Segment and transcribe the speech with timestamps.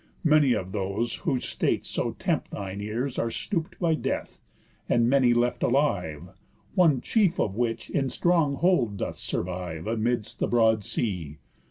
[0.23, 4.39] Many of those, whose states so tempt thine ears, Are stoop'd by death,
[4.89, 6.29] and many left alive,
[6.73, 11.37] One chief of which in strong hold doth survive, Amidst the broad sea.